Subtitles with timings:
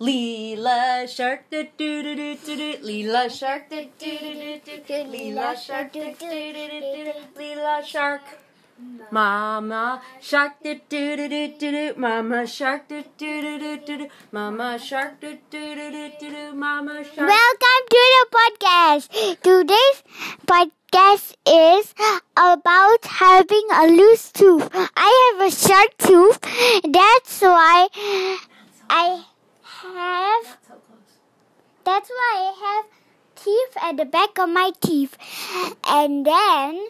[0.00, 4.98] Leela shark do do do do do do Leela shark do do do do do
[5.12, 8.22] Leela shark do do do do do Leela shark
[9.10, 13.98] Mama shark do do do do do do Mama shark do do do do do
[13.98, 19.06] do Mama shark do do do do do do Mama shark Welcome to the podcast.
[19.42, 20.04] Today's
[20.46, 21.92] podcast is
[22.36, 24.70] about having a loose tooth.
[24.72, 26.38] I have a sharp tooth.
[26.84, 27.88] That's why
[28.88, 29.24] I
[29.82, 30.58] have
[31.84, 32.84] that's why I have
[33.34, 35.16] teeth at the back of my teeth.
[35.88, 36.86] And then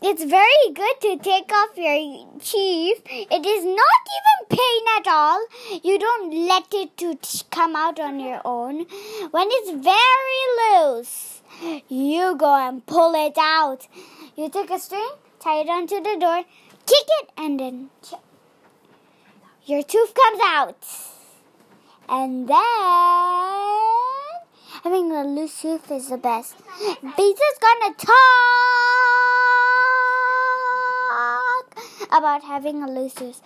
[0.00, 3.02] it's very good to take off your teeth.
[3.06, 5.44] It is not even pain at all.
[5.82, 7.18] You don't let it to
[7.50, 8.86] come out on your own.
[9.32, 11.42] When it's very loose,
[11.88, 13.88] you go and pull it out.
[14.36, 15.10] You take a string,
[15.40, 16.44] tie it onto the door,
[16.86, 17.90] kick it, and then
[19.66, 21.17] your tooth comes out.
[22.08, 22.58] And then
[24.82, 26.56] having a loose tooth is the best.
[27.16, 28.16] Pizza's gonna talk
[32.10, 33.40] about having a loose tooth.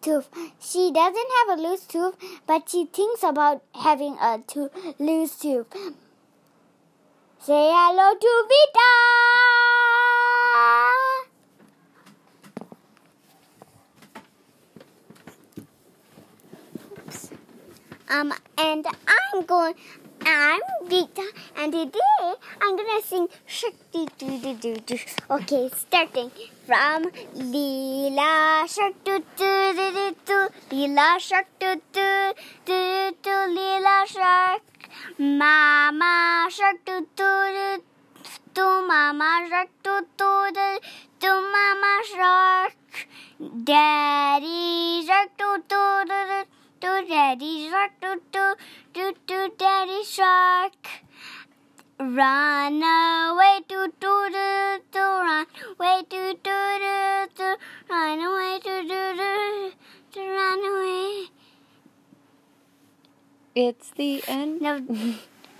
[0.00, 0.28] tooth.
[0.60, 2.14] She doesn't have a loose tooth,
[2.46, 5.66] but she thinks about having a to- loose tooth.
[7.40, 9.17] Say hello to Vita.
[18.10, 19.74] Um, and I'm going.
[20.24, 24.98] I'm Vita, and today I'm gonna sing shak doo doo doo doo doo.
[25.30, 26.30] Okay, starting
[26.66, 27.04] from
[27.52, 30.48] Leela shark doo doo doo doo doo.
[30.70, 32.32] Leela shark doo doo
[32.66, 33.42] doo doo.
[33.56, 34.62] Leela shark.
[35.18, 37.82] Mama shark doo doo
[38.54, 38.82] doo.
[38.88, 40.50] Mama shark doo doo
[41.20, 41.40] doo.
[41.56, 42.76] Mama shark.
[43.64, 48.54] Daddy shark doo doo doo doo do daddy shark do do
[48.94, 50.74] do do daddy shark.
[51.98, 57.56] Run away do do do do run away do do do do
[57.90, 59.72] run away do do do
[60.12, 61.26] do run away.
[63.54, 64.60] It's the end?
[64.60, 64.78] No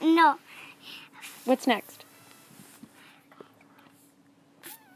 [0.01, 0.37] no.
[1.45, 2.05] What's next?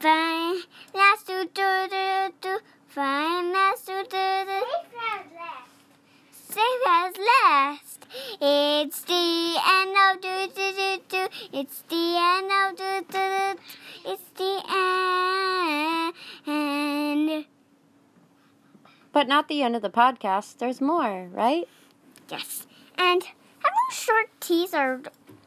[0.02, 0.56] fine.
[0.94, 2.58] Last do do do do
[2.88, 4.60] fine last do do do
[6.52, 8.06] Save as last.
[8.40, 11.22] It's the end of do do do do.
[11.62, 13.54] It's the end of do do do.
[14.04, 14.58] It's the
[16.44, 17.46] end.
[19.12, 20.58] But not the end of the podcast.
[20.58, 21.68] There's more, right?
[22.28, 22.66] Yes.
[22.98, 25.02] And having short teeth are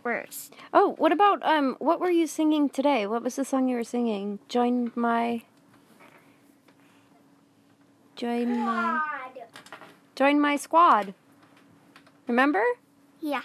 [0.06, 0.52] worse.
[0.74, 3.06] Oh, what about um what were you singing today?
[3.06, 4.40] What was the song you were singing?
[4.48, 5.42] Join my
[8.16, 9.02] Join my
[10.16, 11.14] Join my squad.
[12.26, 12.64] Remember?
[13.20, 13.42] Yeah.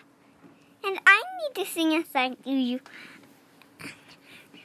[0.82, 2.80] And I need to sing a song to you.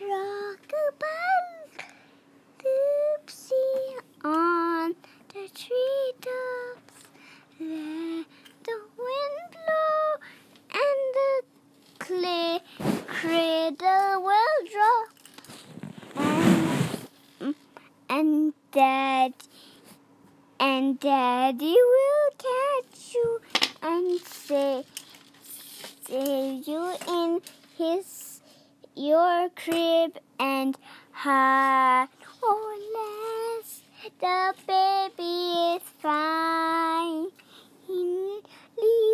[0.02, 1.84] Rock Rockabye,
[2.64, 4.96] oopsie on
[5.30, 7.10] the treetops.
[7.60, 8.26] Let
[8.64, 10.06] the wind blow
[10.84, 11.32] and the
[12.00, 12.60] clay
[13.08, 15.10] cradle will drop.
[17.40, 17.56] And,
[18.10, 19.34] and dad
[20.60, 23.42] and daddy will catch you
[23.82, 24.84] and say
[26.10, 27.42] you in
[27.78, 28.42] his
[28.96, 30.78] your crib and
[31.12, 32.08] hide.
[32.42, 32.76] Oh,
[34.20, 37.28] the baby is fine.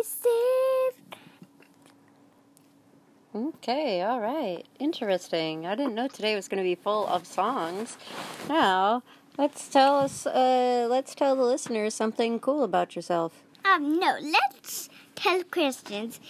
[0.04, 1.02] safe.
[3.34, 4.64] Okay, all right.
[4.78, 5.66] Interesting.
[5.66, 7.96] I didn't know today was going to be full of songs.
[8.48, 9.02] Now,
[9.38, 13.42] let's tell us uh let's tell the listeners something cool about yourself.
[13.64, 16.20] Um, no, let's tell questions.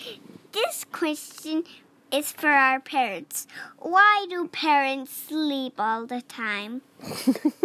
[0.52, 1.64] This question
[2.12, 3.46] is for our parents.
[3.78, 6.82] Why do parents sleep all the time?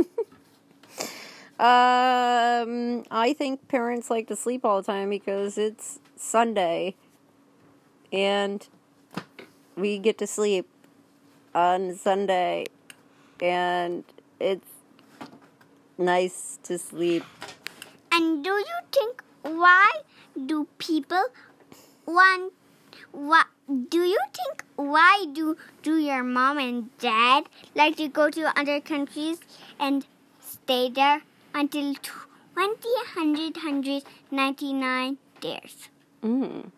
[1.59, 6.94] Um, I think parents like to sleep all the time because it's Sunday
[8.13, 8.67] and
[9.75, 10.67] we get to sleep
[11.56, 12.65] on Sunday
[13.41, 14.03] and
[14.39, 14.69] it's
[15.97, 17.23] nice to sleep.
[18.12, 19.91] And do you think why
[20.45, 21.25] do people
[22.06, 22.53] want
[23.17, 23.47] what
[23.89, 28.79] do you think why do do your mom and dad like to go to other
[28.79, 29.39] countries
[29.79, 30.05] and
[30.39, 32.13] stay there until 20,
[33.15, 35.89] 199 days?
[36.23, 36.69] Mm.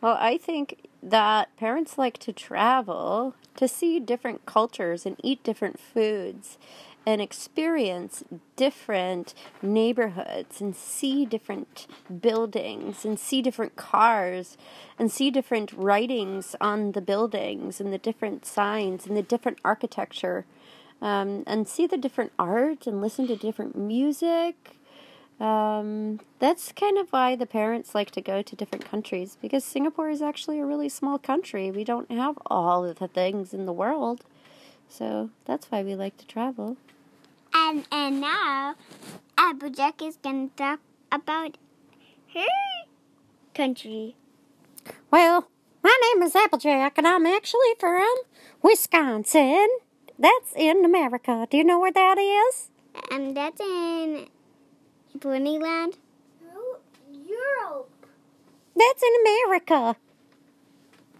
[0.00, 5.78] Well, I think that parents like to travel to see different cultures and eat different
[5.78, 6.58] foods.
[7.04, 8.22] and experience
[8.54, 11.88] different neighborhoods and see different
[12.20, 14.56] buildings and see different cars
[14.98, 20.44] and see different writings on the buildings and the different signs and the different architecture
[21.00, 24.78] um, and see the different art and listen to different music.
[25.42, 30.08] Um, that's kind of why the parents like to go to different countries because Singapore
[30.08, 31.68] is actually a really small country.
[31.68, 34.24] We don't have all of the things in the world.
[34.88, 36.76] So that's why we like to travel.
[37.52, 38.76] And and now
[39.36, 40.78] Applejack is gonna talk
[41.10, 41.58] about
[42.34, 42.46] her
[43.52, 44.14] country.
[45.10, 45.48] Well,
[45.82, 48.14] my name is Applejack, and I'm actually from
[48.62, 49.66] Wisconsin.
[50.16, 51.48] That's in America.
[51.50, 52.70] Do you know where that is?
[53.10, 54.28] And that's in
[55.18, 55.94] Ponyland.
[57.12, 57.90] Europe.
[58.76, 59.96] That's in America.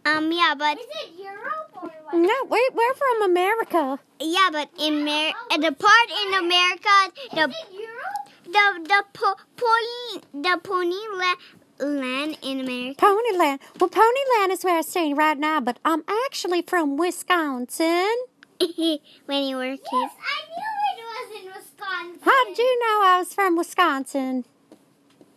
[0.04, 2.14] Um, yeah, but Is it Europe or what?
[2.14, 3.98] No, we, we're from America.
[4.20, 8.26] yeah, but in Mer- uh, the part in America, the Is it Europe?
[8.44, 13.06] the the po- pony the pony la- land in America.
[13.06, 13.60] Ponyland.
[13.78, 18.12] Well, Ponyland is where I'm staying right now, but I'm actually from Wisconsin.
[19.26, 19.88] when you were kids.
[19.92, 22.20] Yes, I knew it was in Wisconsin.
[22.32, 24.46] How did you know I was from Wisconsin?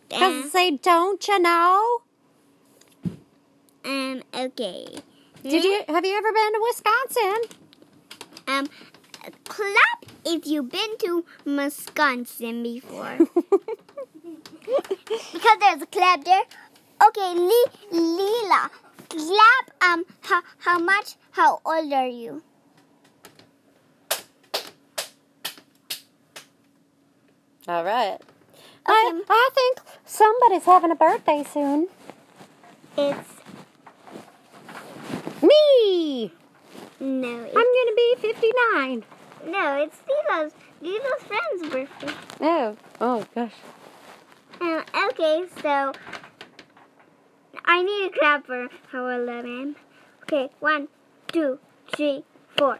[0.08, 2.00] Because they don't, you know?
[3.84, 4.22] Um.
[4.32, 4.86] Okay.
[5.42, 7.58] Did you have you ever been to Wisconsin?
[8.48, 8.66] Um.
[9.44, 13.18] Clap if you've been to Wisconsin before.
[15.32, 16.44] because there's a clap there.
[17.08, 18.70] Okay, Li- Lila,
[19.10, 19.70] clap.
[19.82, 21.16] Um, how, how much?
[21.32, 22.42] How old are you?
[27.68, 28.18] All right.
[28.86, 29.24] I, Okay.
[29.28, 31.88] I think somebody's having a birthday soon.
[32.96, 33.28] It's
[35.42, 36.32] Me!
[37.00, 39.04] no, I'm going to be 59.
[39.48, 42.14] no, it's Lila's Lila's friend's birthday.
[42.40, 43.52] Oh, oh gosh.
[44.60, 45.92] Um, okay, so
[47.64, 49.76] I need to clap for how old I am.
[50.22, 50.88] Okay, one,
[51.28, 51.58] two,
[51.94, 52.24] three,
[52.56, 52.78] four.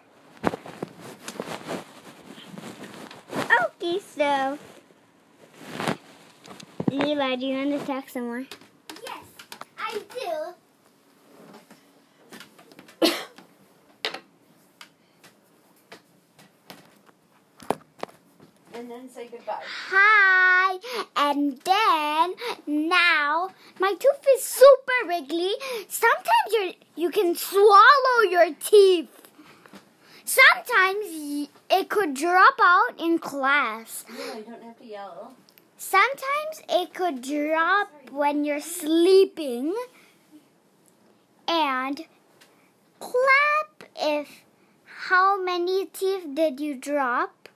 [3.61, 4.59] Okay, so
[6.97, 8.47] Lila, do you want to talk some more?
[9.05, 9.25] Yes,
[9.79, 10.55] I do.
[18.73, 19.61] And then say goodbye.
[19.91, 20.79] Hi,
[21.17, 22.35] and then
[22.67, 25.53] now my tooth is super wriggly.
[25.89, 29.11] Sometimes you you can swallow your teeth.
[30.25, 34.07] Sometimes it could drop out in class.
[34.09, 35.37] No, you don't have to yell.
[35.79, 39.75] Sometimes it could drop when you're sleeping.
[41.47, 42.05] And
[42.99, 44.43] clap if
[44.85, 47.49] how many teeth did you drop?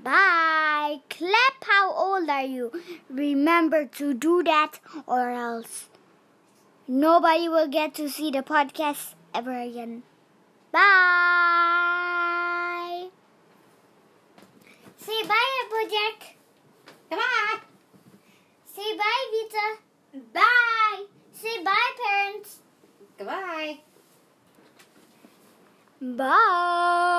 [0.03, 1.01] Bye.
[1.09, 2.71] Clap how old are you?
[3.09, 5.87] Remember to do that or else
[6.87, 10.03] Nobody will get to see the podcast ever again.
[10.71, 10.83] Bye.
[14.97, 16.35] Say bye, Applejack.
[17.09, 17.59] Goodbye.
[18.65, 19.77] Say bye, Vita.
[20.33, 21.05] Bye.
[21.31, 22.59] Say bye, parents.
[23.17, 23.79] Goodbye.
[26.01, 27.12] Bye.